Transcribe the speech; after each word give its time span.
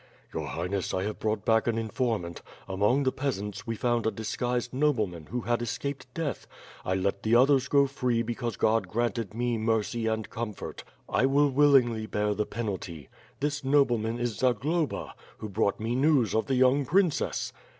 "Your 0.33 0.47
Highness, 0.47 0.95
I 0.95 1.03
have 1.03 1.19
brought 1.19 1.45
back 1.45 1.67
an 1.67 1.77
informant; 1.77 2.41
among 2.67 3.03
the 3.03 3.11
peasants, 3.11 3.67
we 3.67 3.75
found 3.75 4.07
a 4.07 4.09
disguised 4.09 4.73
nobleman, 4.73 5.27
who 5.27 5.41
had 5.41 5.61
escaped 5.61 6.11
death. 6.15 6.47
I 6.83 6.95
let 6.95 7.21
the 7.21 7.35
others 7.35 7.67
go 7.67 7.85
free 7.85 8.23
because 8.23 8.57
God 8.57 8.87
granted 8.87 9.35
me 9.35 9.59
mercy 9.59 10.07
and 10.07 10.27
comfort. 10.31 10.83
I 11.07 11.27
will 11.27 11.51
willingly 11.51 12.07
bear 12.07 12.33
the 12.33 12.47
penalty. 12.47 13.09
This 13.41 13.63
nobleman 13.63 14.17
is 14.17 14.39
Zagloba, 14.39 15.13
who 15.37 15.49
brought 15.49 15.79
me 15.79 15.93
news 15.95 16.33
of 16.33 16.47
the 16.47 16.55
young 16.55 16.83
princess." 16.83 17.53